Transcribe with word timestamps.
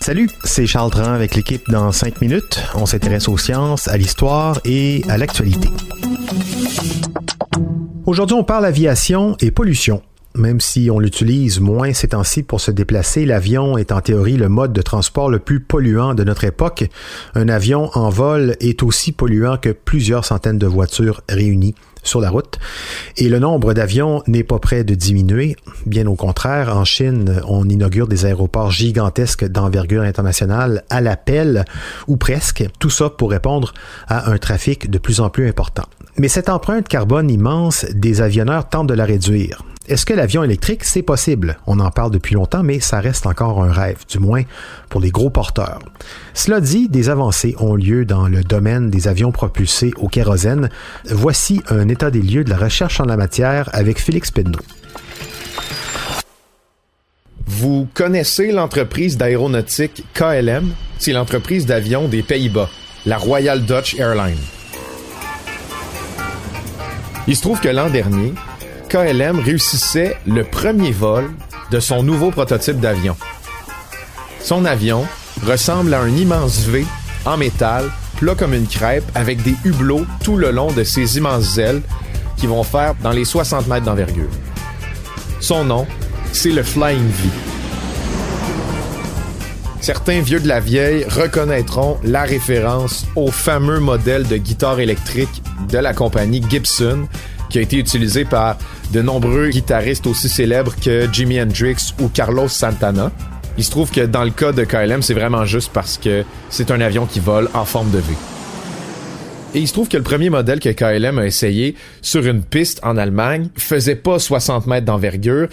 Salut, 0.00 0.28
c'est 0.42 0.66
Charles 0.66 0.90
Dran 0.90 1.12
avec 1.12 1.36
l'équipe 1.36 1.62
dans 1.70 1.92
5 1.92 2.20
minutes. 2.20 2.60
On 2.74 2.86
s'intéresse 2.86 3.28
aux 3.28 3.38
sciences, 3.38 3.86
à 3.86 3.96
l'histoire 3.96 4.58
et 4.64 5.04
à 5.08 5.16
l'actualité. 5.16 5.68
Aujourd'hui, 8.04 8.34
on 8.34 8.42
parle 8.42 8.64
aviation 8.64 9.36
et 9.38 9.52
pollution. 9.52 10.02
Même 10.34 10.60
si 10.60 10.90
on 10.90 11.00
l'utilise 11.00 11.58
moins 11.60 11.92
ces 11.92 12.08
temps-ci 12.08 12.44
pour 12.44 12.60
se 12.60 12.70
déplacer, 12.70 13.26
l'avion 13.26 13.76
est 13.76 13.90
en 13.90 14.00
théorie 14.00 14.36
le 14.36 14.48
mode 14.48 14.72
de 14.72 14.80
transport 14.80 15.28
le 15.28 15.40
plus 15.40 15.60
polluant 15.60 16.14
de 16.14 16.22
notre 16.22 16.44
époque. 16.44 16.84
Un 17.34 17.48
avion 17.48 17.90
en 17.94 18.10
vol 18.10 18.56
est 18.60 18.82
aussi 18.84 19.10
polluant 19.10 19.56
que 19.56 19.70
plusieurs 19.70 20.24
centaines 20.24 20.58
de 20.58 20.68
voitures 20.68 21.22
réunies 21.28 21.74
sur 22.02 22.20
la 22.20 22.30
route. 22.30 22.58
Et 23.16 23.28
le 23.28 23.38
nombre 23.38 23.74
d'avions 23.74 24.22
n'est 24.26 24.44
pas 24.44 24.58
prêt 24.58 24.84
de 24.84 24.94
diminuer. 24.94 25.56
Bien 25.84 26.06
au 26.06 26.14
contraire, 26.14 26.76
en 26.76 26.84
Chine, 26.84 27.42
on 27.46 27.68
inaugure 27.68 28.08
des 28.08 28.24
aéroports 28.24 28.70
gigantesques 28.70 29.46
d'envergure 29.46 30.02
internationale 30.02 30.84
à 30.90 31.00
l'appel, 31.00 31.64
ou 32.06 32.16
presque. 32.16 32.64
Tout 32.78 32.90
ça 32.90 33.10
pour 33.10 33.30
répondre 33.30 33.74
à 34.06 34.30
un 34.30 34.38
trafic 34.38 34.90
de 34.90 34.98
plus 34.98 35.20
en 35.20 35.28
plus 35.28 35.48
important. 35.48 35.84
Mais 36.16 36.28
cette 36.28 36.48
empreinte 36.48 36.88
carbone 36.88 37.30
immense, 37.30 37.84
des 37.92 38.20
avionneurs 38.20 38.68
tentent 38.68 38.88
de 38.88 38.94
la 38.94 39.04
réduire. 39.04 39.62
Est-ce 39.90 40.06
que 40.06 40.14
l'avion 40.14 40.44
électrique, 40.44 40.84
c'est 40.84 41.02
possible? 41.02 41.58
On 41.66 41.80
en 41.80 41.90
parle 41.90 42.12
depuis 42.12 42.36
longtemps, 42.36 42.62
mais 42.62 42.78
ça 42.78 43.00
reste 43.00 43.26
encore 43.26 43.60
un 43.60 43.72
rêve, 43.72 44.04
du 44.08 44.20
moins 44.20 44.44
pour 44.88 45.00
les 45.00 45.10
gros 45.10 45.30
porteurs. 45.30 45.80
Cela 46.32 46.60
dit, 46.60 46.88
des 46.88 47.08
avancées 47.08 47.56
ont 47.58 47.74
lieu 47.74 48.04
dans 48.04 48.28
le 48.28 48.44
domaine 48.44 48.88
des 48.88 49.08
avions 49.08 49.32
propulsés 49.32 49.92
au 49.96 50.06
kérosène. 50.06 50.70
Voici 51.06 51.60
un 51.70 51.88
état 51.88 52.12
des 52.12 52.22
lieux 52.22 52.44
de 52.44 52.50
la 52.50 52.56
recherche 52.56 53.00
en 53.00 53.04
la 53.04 53.16
matière 53.16 53.68
avec 53.72 53.98
Félix 53.98 54.30
Pedneau. 54.30 54.60
Vous 57.48 57.88
connaissez 57.92 58.52
l'entreprise 58.52 59.16
d'aéronautique 59.16 60.04
KLM? 60.14 60.72
C'est 61.00 61.12
l'entreprise 61.12 61.66
d'avion 61.66 62.06
des 62.06 62.22
Pays-Bas, 62.22 62.70
la 63.06 63.18
Royal 63.18 63.64
Dutch 63.64 63.96
Airline. 63.98 64.38
Il 67.26 67.34
se 67.34 67.42
trouve 67.42 67.60
que 67.60 67.68
l'an 67.68 67.90
dernier, 67.90 68.34
KLM 68.90 69.38
réussissait 69.38 70.16
le 70.26 70.42
premier 70.42 70.90
vol 70.90 71.30
de 71.70 71.78
son 71.78 72.02
nouveau 72.02 72.32
prototype 72.32 72.80
d'avion. 72.80 73.16
Son 74.42 74.64
avion 74.64 75.06
ressemble 75.46 75.94
à 75.94 76.00
un 76.00 76.08
immense 76.08 76.64
V 76.66 76.84
en 77.24 77.36
métal, 77.36 77.88
plat 78.18 78.34
comme 78.34 78.52
une 78.52 78.66
crêpe, 78.66 79.04
avec 79.14 79.44
des 79.44 79.54
hublots 79.64 80.06
tout 80.24 80.36
le 80.36 80.50
long 80.50 80.72
de 80.72 80.82
ses 80.82 81.18
immenses 81.18 81.56
ailes 81.56 81.82
qui 82.36 82.48
vont 82.48 82.64
faire 82.64 82.96
dans 83.00 83.12
les 83.12 83.24
60 83.24 83.68
mètres 83.68 83.86
d'envergure. 83.86 84.30
Son 85.38 85.62
nom, 85.62 85.86
c'est 86.32 86.50
le 86.50 86.64
Flying 86.64 87.06
V. 87.06 87.28
Certains 89.80 90.20
vieux 90.20 90.40
de 90.40 90.48
la 90.48 90.58
vieille 90.58 91.04
reconnaîtront 91.04 91.96
la 92.02 92.24
référence 92.24 93.06
au 93.14 93.30
fameux 93.30 93.78
modèle 93.78 94.26
de 94.26 94.36
guitare 94.36 94.80
électrique 94.80 95.42
de 95.68 95.78
la 95.78 95.94
compagnie 95.94 96.42
Gibson 96.50 97.06
qui 97.50 97.58
a 97.58 97.62
été 97.62 97.78
utilisé 97.78 98.24
par 98.24 98.56
de 98.92 99.02
nombreux 99.02 99.48
guitaristes 99.48 100.06
aussi 100.06 100.28
célèbres 100.28 100.74
que 100.82 101.06
Jimi 101.12 101.40
Hendrix 101.40 101.94
ou 102.00 102.08
Carlos 102.08 102.48
Santana. 102.48 103.12
Il 103.56 103.64
se 103.64 103.70
trouve 103.70 103.90
que 103.90 104.00
dans 104.00 104.24
le 104.24 104.30
cas 104.30 104.52
de 104.52 104.64
KLM, 104.64 105.02
c'est 105.02 105.14
vraiment 105.14 105.44
juste 105.44 105.70
parce 105.72 105.98
que 105.98 106.24
c'est 106.48 106.70
un 106.70 106.80
avion 106.80 107.06
qui 107.06 107.20
vole 107.20 107.48
en 107.54 107.64
forme 107.64 107.90
de 107.90 107.98
V. 107.98 108.14
Et 109.54 109.58
il 109.58 109.68
se 109.68 109.72
trouve 109.72 109.88
que 109.88 109.96
le 109.96 110.02
premier 110.02 110.30
modèle 110.30 110.60
que 110.60 110.68
KLM 110.68 111.18
a 111.18 111.26
essayé 111.26 111.74
sur 112.02 112.24
une 112.26 112.42
piste 112.42 112.80
en 112.84 112.96
Allemagne 112.96 113.48
faisait 113.56 113.96
pas 113.96 114.18
60 114.18 114.66
mètres 114.66 114.86
d'envergure. 114.86 115.48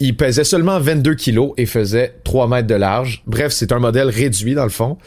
Il 0.00 0.16
pesait 0.16 0.44
seulement 0.44 0.78
22 0.78 1.14
kilos 1.14 1.52
et 1.56 1.66
faisait 1.66 2.14
3 2.24 2.48
mètres 2.48 2.68
de 2.68 2.74
large. 2.74 3.22
Bref, 3.26 3.52
c'est 3.52 3.72
un 3.72 3.78
modèle 3.78 4.08
réduit 4.08 4.54
dans 4.54 4.64
le 4.64 4.70
fond. 4.70 4.98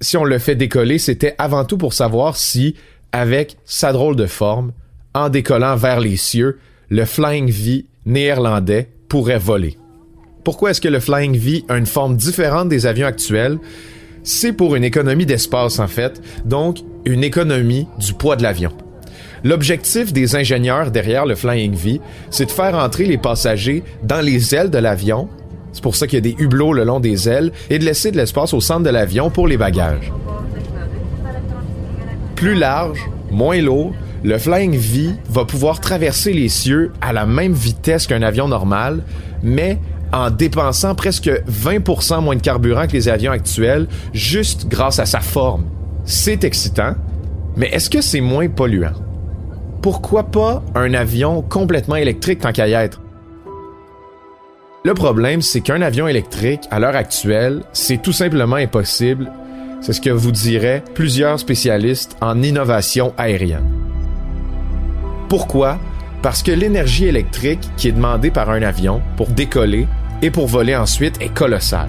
Si 0.00 0.16
on 0.16 0.24
le 0.24 0.38
fait 0.38 0.54
décoller, 0.54 0.98
c'était 0.98 1.34
avant 1.38 1.64
tout 1.64 1.76
pour 1.76 1.92
savoir 1.92 2.36
si, 2.36 2.74
avec 3.12 3.56
sa 3.64 3.92
drôle 3.92 4.16
de 4.16 4.26
forme, 4.26 4.72
en 5.14 5.28
décollant 5.28 5.76
vers 5.76 6.00
les 6.00 6.16
cieux, 6.16 6.58
le 6.92 7.06
Flying 7.06 7.50
V 7.50 7.86
néerlandais 8.04 8.90
pourrait 9.08 9.38
voler. 9.38 9.78
Pourquoi 10.44 10.72
est-ce 10.72 10.80
que 10.82 10.88
le 10.88 11.00
Flying 11.00 11.34
V 11.38 11.64
a 11.70 11.78
une 11.78 11.86
forme 11.86 12.18
différente 12.18 12.68
des 12.68 12.84
avions 12.84 13.06
actuels? 13.06 13.56
C'est 14.24 14.52
pour 14.52 14.76
une 14.76 14.84
économie 14.84 15.24
d'espace 15.24 15.78
en 15.78 15.86
fait, 15.86 16.20
donc 16.44 16.80
une 17.06 17.24
économie 17.24 17.88
du 17.98 18.12
poids 18.12 18.36
de 18.36 18.42
l'avion. 18.42 18.72
L'objectif 19.42 20.12
des 20.12 20.36
ingénieurs 20.36 20.90
derrière 20.90 21.24
le 21.24 21.34
Flying 21.34 21.74
V, 21.74 22.02
c'est 22.28 22.44
de 22.44 22.50
faire 22.50 22.74
entrer 22.74 23.06
les 23.06 23.16
passagers 23.16 23.82
dans 24.02 24.20
les 24.20 24.54
ailes 24.54 24.70
de 24.70 24.76
l'avion, 24.76 25.30
c'est 25.72 25.82
pour 25.82 25.96
ça 25.96 26.06
qu'il 26.06 26.16
y 26.16 26.28
a 26.28 26.34
des 26.34 26.42
hublots 26.42 26.74
le 26.74 26.84
long 26.84 27.00
des 27.00 27.26
ailes, 27.26 27.52
et 27.70 27.78
de 27.78 27.86
laisser 27.86 28.10
de 28.10 28.18
l'espace 28.18 28.52
au 28.52 28.60
centre 28.60 28.82
de 28.82 28.90
l'avion 28.90 29.30
pour 29.30 29.48
les 29.48 29.56
bagages. 29.56 30.12
Plus 32.36 32.54
large, 32.54 33.00
moins 33.30 33.62
lourd, 33.62 33.94
le 34.24 34.38
Flying 34.38 34.76
V 34.76 35.14
va 35.28 35.44
pouvoir 35.44 35.80
traverser 35.80 36.32
les 36.32 36.48
cieux 36.48 36.92
à 37.00 37.12
la 37.12 37.26
même 37.26 37.52
vitesse 37.52 38.06
qu'un 38.06 38.22
avion 38.22 38.48
normal, 38.48 39.02
mais 39.42 39.78
en 40.12 40.30
dépensant 40.30 40.94
presque 40.94 41.28
20% 41.28 42.22
moins 42.22 42.36
de 42.36 42.42
carburant 42.42 42.86
que 42.86 42.92
les 42.92 43.08
avions 43.08 43.32
actuels, 43.32 43.88
juste 44.12 44.68
grâce 44.68 44.98
à 44.98 45.06
sa 45.06 45.20
forme. 45.20 45.64
C'est 46.04 46.44
excitant, 46.44 46.94
mais 47.56 47.68
est-ce 47.68 47.90
que 47.90 48.00
c'est 48.00 48.20
moins 48.20 48.48
polluant? 48.48 48.92
Pourquoi 49.80 50.24
pas 50.24 50.62
un 50.74 50.94
avion 50.94 51.42
complètement 51.42 51.96
électrique 51.96 52.40
tant 52.40 52.52
qu'à 52.52 52.68
y 52.68 52.72
être? 52.72 53.00
Le 54.84 54.94
problème, 54.94 55.42
c'est 55.42 55.60
qu'un 55.60 55.80
avion 55.80 56.08
électrique, 56.08 56.62
à 56.70 56.78
l'heure 56.78 56.96
actuelle, 56.96 57.62
c'est 57.72 58.02
tout 58.02 58.12
simplement 58.12 58.56
impossible. 58.56 59.30
C'est 59.80 59.92
ce 59.92 60.00
que 60.00 60.10
vous 60.10 60.32
diraient 60.32 60.82
plusieurs 60.94 61.38
spécialistes 61.38 62.16
en 62.20 62.42
innovation 62.42 63.12
aérienne. 63.16 63.81
Pourquoi? 65.32 65.78
Parce 66.20 66.42
que 66.42 66.52
l'énergie 66.52 67.06
électrique 67.06 67.66
qui 67.78 67.88
est 67.88 67.92
demandée 67.92 68.30
par 68.30 68.50
un 68.50 68.60
avion 68.60 69.00
pour 69.16 69.28
décoller 69.28 69.88
et 70.20 70.30
pour 70.30 70.46
voler 70.46 70.76
ensuite 70.76 71.16
est 71.22 71.32
colossale. 71.32 71.88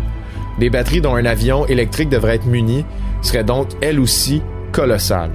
Les 0.59 0.70
batteries 0.70 1.02
dont 1.02 1.16
un 1.16 1.26
avion 1.26 1.66
électrique 1.66 2.08
devrait 2.08 2.36
être 2.36 2.46
muni 2.46 2.86
seraient 3.22 3.44
donc 3.44 3.68
elles 3.81 4.00
aussi 4.00 4.42
colossales. 4.72 5.34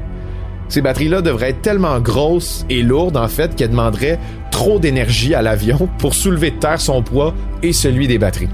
Ces 0.71 0.81
batteries-là 0.81 1.21
devraient 1.21 1.51
être 1.51 1.61
tellement 1.61 2.01
grosses 2.01 2.65
et 2.71 2.83
lourdes 2.83 3.19
en 3.19 3.29
fait 3.29 3.55
qu'elles 3.55 3.73
demanderaient 3.73 4.19
trop 4.51 4.79
d'énergie 4.79 5.35
à 5.35 5.43
l'avion 5.43 5.87
pour 5.99 6.15
soulever 6.15 6.53
de 6.53 6.57
terre 6.57 6.81
son 6.81 7.03
poids 7.03 7.35
et 7.63 7.75
celui 7.75 8.09
des 8.09 8.17
batteries. 8.17 8.49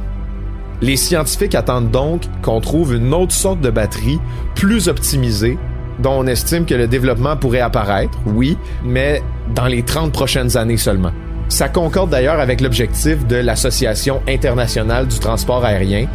Les 0.82 0.96
scientifiques 0.96 1.54
attendent 1.54 1.92
donc 1.92 2.22
qu'on 2.42 2.60
trouve 2.60 2.92
une 2.92 3.14
autre 3.14 3.30
sorte 3.30 3.60
de 3.60 3.70
batterie 3.70 4.18
plus 4.56 4.88
optimisée 4.88 5.58
dont 5.98 6.20
on 6.20 6.26
estime 6.26 6.66
que 6.66 6.74
le 6.74 6.86
développement 6.86 7.36
pourrait 7.36 7.60
apparaître, 7.60 8.18
oui, 8.26 8.56
mais 8.84 9.22
dans 9.54 9.66
les 9.66 9.82
30 9.82 10.12
prochaines 10.12 10.56
années 10.56 10.76
seulement. 10.76 11.12
Ça 11.48 11.68
concorde 11.68 12.10
d'ailleurs 12.10 12.40
avec 12.40 12.60
l'objectif 12.60 13.26
de 13.26 13.36
l'Association 13.36 14.20
internationale 14.28 15.06
du 15.06 15.18
transport 15.18 15.64
aérien, 15.64 16.06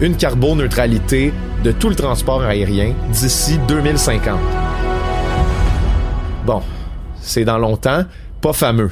une 0.00 0.16
carboneutralité 0.16 1.32
de 1.64 1.72
tout 1.72 1.88
le 1.88 1.94
transport 1.94 2.42
aérien 2.42 2.92
d'ici 3.10 3.58
2050. 3.66 4.38
Bon, 6.44 6.62
c'est 7.20 7.44
dans 7.44 7.58
longtemps, 7.58 8.04
pas 8.40 8.52
fameux. 8.52 8.90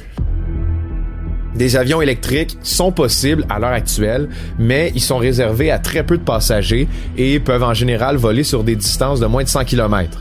Des 1.54 1.76
avions 1.76 2.02
électriques 2.02 2.58
sont 2.62 2.90
possibles 2.90 3.46
à 3.48 3.60
l'heure 3.60 3.70
actuelle, 3.70 4.28
mais 4.58 4.90
ils 4.96 5.00
sont 5.00 5.18
réservés 5.18 5.70
à 5.70 5.78
très 5.78 6.02
peu 6.02 6.18
de 6.18 6.22
passagers 6.24 6.88
et 7.16 7.38
peuvent 7.38 7.62
en 7.62 7.74
général 7.74 8.16
voler 8.16 8.42
sur 8.42 8.64
des 8.64 8.74
distances 8.74 9.20
de 9.20 9.26
moins 9.26 9.44
de 9.44 9.48
100 9.48 9.64
km. 9.64 10.20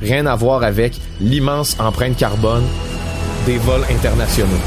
Rien 0.00 0.26
à 0.26 0.36
voir 0.36 0.62
avec 0.62 1.00
l'immense 1.20 1.76
empreinte 1.80 2.16
carbone 2.16 2.64
des 3.46 3.58
vols 3.58 3.84
internationaux. 3.90 4.60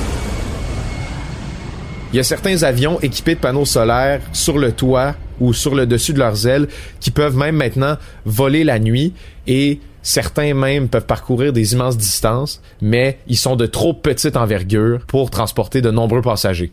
Il 2.12 2.16
y 2.16 2.20
a 2.20 2.24
certains 2.24 2.64
avions 2.64 3.00
équipés 3.02 3.36
de 3.36 3.40
panneaux 3.40 3.66
solaires 3.66 4.22
sur 4.34 4.58
le 4.58 4.72
toit 4.72 5.16
ou 5.40 5.54
sur 5.54 5.76
le 5.76 5.86
dessus 5.86 6.14
de 6.14 6.20
leurs 6.20 6.48
ailes 6.48 6.68
qui 7.00 7.12
peuvent 7.12 7.38
même 7.38 7.56
maintenant 7.56 7.98
voler 8.26 8.64
la 8.64 8.80
nuit 8.80 9.14
et 9.46 9.80
certains 10.02 10.56
même 10.56 10.90
peuvent 10.90 11.06
parcourir 11.06 11.54
des 11.54 11.74
immenses 11.74 11.98
distances, 11.98 12.62
mais 12.82 13.20
ils 13.28 13.38
sont 13.38 13.56
de 13.56 13.68
trop 13.68 13.94
petite 13.94 14.38
envergure 14.38 15.06
pour 15.06 15.30
transporter 15.30 15.82
de 15.82 15.92
nombreux 15.92 16.22
passagers. 16.22 16.72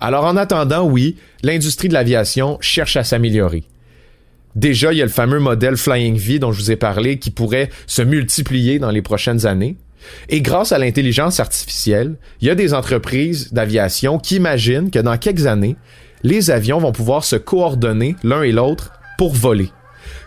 Alors 0.00 0.24
en 0.24 0.36
attendant, 0.36 0.84
oui, 0.84 1.16
l'industrie 1.42 1.88
de 1.88 1.94
l'aviation 1.94 2.58
cherche 2.60 2.96
à 2.96 3.04
s'améliorer. 3.04 3.64
Déjà, 4.56 4.90
il 4.92 4.98
y 4.98 5.02
a 5.02 5.04
le 5.04 5.10
fameux 5.10 5.38
modèle 5.38 5.76
Flying 5.76 6.16
V 6.16 6.38
dont 6.38 6.50
je 6.50 6.62
vous 6.62 6.70
ai 6.70 6.76
parlé 6.76 7.18
qui 7.18 7.30
pourrait 7.30 7.68
se 7.86 8.00
multiplier 8.00 8.78
dans 8.78 8.90
les 8.90 9.02
prochaines 9.02 9.44
années. 9.44 9.76
Et 10.30 10.40
grâce 10.40 10.72
à 10.72 10.78
l'intelligence 10.78 11.40
artificielle, 11.40 12.16
il 12.40 12.48
y 12.48 12.50
a 12.50 12.54
des 12.54 12.72
entreprises 12.72 13.52
d'aviation 13.52 14.18
qui 14.18 14.36
imaginent 14.36 14.90
que 14.90 14.98
dans 14.98 15.18
quelques 15.18 15.46
années, 15.46 15.76
les 16.22 16.50
avions 16.50 16.78
vont 16.78 16.92
pouvoir 16.92 17.22
se 17.22 17.36
coordonner 17.36 18.16
l'un 18.24 18.42
et 18.42 18.52
l'autre 18.52 18.92
pour 19.18 19.34
voler. 19.34 19.70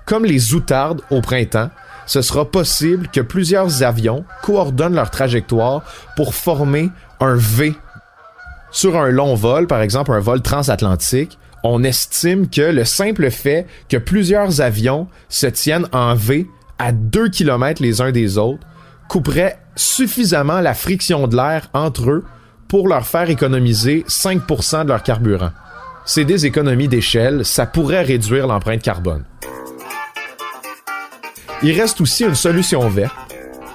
Comme 0.06 0.26
les 0.26 0.54
outardes 0.54 1.02
au 1.10 1.22
printemps, 1.22 1.72
ce 2.06 2.22
sera 2.22 2.50
possible 2.50 3.08
que 3.08 3.22
plusieurs 3.22 3.81
avions 3.81 4.26
coordonnent 4.44 4.96
leur 4.96 5.10
trajectoire 5.10 5.84
pour 6.16 6.36
former 6.36 6.92
un 7.20 7.36
V. 7.36 7.74
Sur 8.72 8.96
un 8.96 9.10
long 9.10 9.34
vol, 9.34 9.66
par 9.66 9.81
exemple 9.81 10.12
un 10.12 10.20
vol 10.20 10.44
transatlantique, 10.44 11.38
on 11.63 11.83
estime 11.83 12.50
que 12.50 12.61
le 12.61 12.85
simple 12.85 13.29
fait 13.31 13.65
que 13.89 13.97
plusieurs 13.97 14.61
avions 14.61 15.07
se 15.27 15.47
tiennent 15.47 15.88
en 15.91 16.15
V 16.15 16.47
à 16.77 16.91
2 16.91 17.29
km 17.29 17.81
les 17.81 18.01
uns 18.01 18.11
des 18.11 18.38
autres 18.38 18.65
couperait 19.09 19.59
suffisamment 19.75 20.61
la 20.61 20.73
friction 20.73 21.27
de 21.27 21.35
l'air 21.35 21.67
entre 21.73 22.09
eux 22.09 22.25
pour 22.67 22.88
leur 22.88 23.06
faire 23.06 23.29
économiser 23.29 24.06
5% 24.07 24.83
de 24.83 24.89
leur 24.89 25.03
carburant. 25.03 25.51
C'est 26.06 26.25
des 26.25 26.45
économies 26.45 26.88
d'échelle, 26.88 27.45
ça 27.45 27.65
pourrait 27.65 28.03
réduire 28.03 28.47
l'empreinte 28.47 28.81
carbone. 28.81 29.25
Il 31.61 31.79
reste 31.79 32.00
aussi 32.00 32.23
une 32.23 32.35
solution 32.35 32.88
verte 32.88 33.15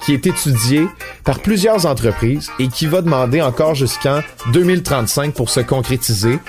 qui 0.01 0.13
est 0.13 0.25
étudiée 0.25 0.87
par 1.23 1.39
plusieurs 1.39 1.85
entreprises 1.85 2.49
et 2.59 2.67
qui 2.67 2.85
va 2.85 3.01
demander 3.01 3.41
encore 3.41 3.75
jusqu'en 3.75 4.21
2035 4.53 5.33
pour 5.33 5.49
se 5.49 5.59
concrétiser. 5.59 6.39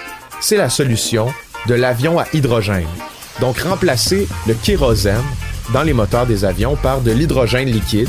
C'est 0.41 0.57
la 0.57 0.71
solution 0.71 1.29
de 1.67 1.75
l'avion 1.75 2.19
à 2.19 2.27
hydrogène. 2.33 2.87
Donc 3.41 3.59
remplacer 3.59 4.29
le 4.47 4.55
kérosène 4.55 5.23
dans 5.73 5.83
les 5.83 5.93
moteurs 5.93 6.27
des 6.27 6.45
avions 6.45 6.77
par 6.77 7.01
de 7.01 7.11
l'hydrogène 7.11 7.69
liquide 7.69 8.09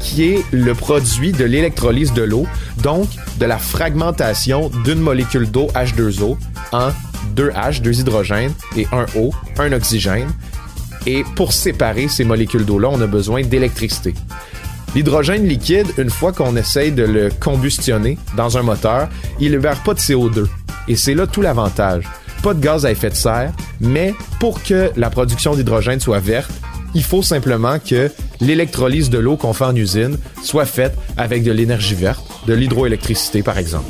qui 0.00 0.24
est 0.24 0.44
le 0.50 0.74
produit 0.74 1.32
de 1.32 1.44
l'électrolyse 1.44 2.12
de 2.12 2.22
l'eau, 2.22 2.46
donc 2.82 3.08
de 3.38 3.44
la 3.46 3.58
fragmentation 3.58 4.70
d'une 4.84 4.98
molécule 4.98 5.50
d'eau 5.50 5.68
H2O 5.74 6.36
en 6.72 6.90
deux 7.34 7.50
H, 7.50 7.82
deux 7.82 8.00
hydrogènes 8.00 8.52
et 8.76 8.86
un 8.92 9.06
O, 9.16 9.30
un 9.58 9.72
oxygène. 9.72 10.28
Et 11.06 11.24
pour 11.36 11.52
séparer 11.52 12.08
ces 12.08 12.24
molécules 12.24 12.64
d'eau-là, 12.64 12.88
on 12.90 13.00
a 13.00 13.06
besoin 13.06 13.42
d'électricité. 13.42 14.14
L'hydrogène 14.94 15.46
liquide, 15.46 15.86
une 15.98 16.10
fois 16.10 16.32
qu'on 16.32 16.56
essaye 16.56 16.92
de 16.92 17.04
le 17.04 17.30
combustionner 17.38 18.18
dans 18.36 18.58
un 18.58 18.62
moteur, 18.62 19.08
il 19.38 19.52
ne 19.52 19.56
libère 19.56 19.82
pas 19.82 19.94
de 19.94 20.00
CO2. 20.00 20.46
Et 20.90 20.96
c'est 20.96 21.14
là 21.14 21.28
tout 21.28 21.40
l'avantage. 21.40 22.04
Pas 22.42 22.52
de 22.52 22.60
gaz 22.60 22.84
à 22.84 22.90
effet 22.90 23.10
de 23.10 23.14
serre, 23.14 23.52
mais 23.80 24.12
pour 24.40 24.60
que 24.60 24.90
la 24.96 25.08
production 25.08 25.54
d'hydrogène 25.54 26.00
soit 26.00 26.18
verte, 26.18 26.50
il 26.96 27.04
faut 27.04 27.22
simplement 27.22 27.78
que 27.78 28.10
l'électrolyse 28.40 29.08
de 29.08 29.18
l'eau 29.18 29.36
qu'on 29.36 29.52
fait 29.52 29.66
en 29.66 29.76
usine 29.76 30.18
soit 30.42 30.64
faite 30.64 30.98
avec 31.16 31.44
de 31.44 31.52
l'énergie 31.52 31.94
verte, 31.94 32.26
de 32.48 32.54
l'hydroélectricité 32.54 33.44
par 33.44 33.56
exemple. 33.56 33.88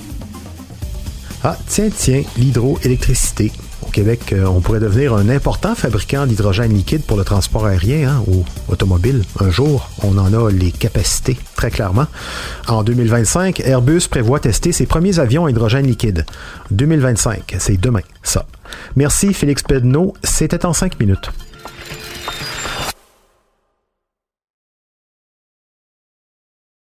Ah, 1.43 1.57
tiens, 1.69 1.89
tiens, 1.89 2.23
l'hydroélectricité. 2.37 3.51
Québec, 3.91 4.33
euh, 4.33 4.47
on 4.47 4.61
pourrait 4.61 4.81
devenir 4.81 5.15
un 5.15 5.29
important 5.29 5.75
fabricant 5.75 6.27
d'hydrogène 6.27 6.73
liquide 6.73 7.03
pour 7.03 7.17
le 7.17 7.25
transport 7.25 7.67
aérien 7.67 8.11
hein, 8.11 8.25
ou 8.27 8.45
automobile. 8.69 9.23
Un 9.41 9.51
jour, 9.51 9.89
on 10.03 10.17
en 10.19 10.33
a 10.33 10.51
les 10.51 10.73
capacités, 10.73 11.39
très 11.57 11.71
clairement. 11.71 12.07
En 12.69 12.83
2025, 12.83 13.61
Airbus 13.61 14.03
prévoit 14.09 14.41
tester 14.41 14.73
ses 14.73 14.87
premiers 14.87 15.19
avions 15.19 15.47
à 15.47 15.51
hydrogène 15.51 15.87
liquide. 15.87 16.25
2025, 16.71 17.57
c'est 17.59 17.81
demain, 17.81 18.03
ça. 18.23 18.47
Merci 18.97 19.35
Félix 19.35 19.63
Pedneau, 19.63 20.15
c'était 20.23 20.65
en 20.65 20.73
cinq 20.73 20.99
minutes. 21.01 21.31